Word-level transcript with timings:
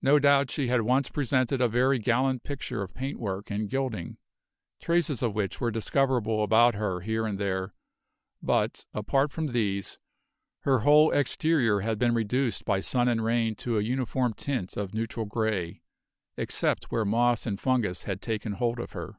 No 0.00 0.18
doubt 0.18 0.50
she 0.50 0.68
had 0.68 0.80
once 0.80 1.10
presented 1.10 1.60
a 1.60 1.68
very 1.68 1.98
gallant 1.98 2.42
picture 2.42 2.80
of 2.80 2.94
paintwork 2.94 3.50
and 3.50 3.68
gilding, 3.68 4.16
traces 4.80 5.22
of 5.22 5.34
which 5.34 5.60
were 5.60 5.70
discoverable 5.70 6.42
about 6.42 6.74
her 6.74 7.00
here 7.02 7.26
and 7.26 7.38
there, 7.38 7.74
but, 8.40 8.86
apart 8.94 9.30
from 9.30 9.48
these, 9.48 9.98
her 10.60 10.78
whole 10.78 11.12
exterior 11.12 11.80
had 11.80 11.98
been 11.98 12.14
reduced 12.14 12.64
by 12.64 12.80
sun 12.80 13.08
and 13.08 13.22
rain 13.22 13.54
to 13.56 13.76
a 13.76 13.82
uniform 13.82 14.32
tint 14.32 14.74
of 14.78 14.94
neutral 14.94 15.26
grey, 15.26 15.82
except 16.38 16.84
where 16.84 17.04
moss 17.04 17.44
and 17.44 17.60
fungus 17.60 18.04
had 18.04 18.22
taken 18.22 18.52
hold 18.54 18.80
of 18.80 18.92
her. 18.92 19.18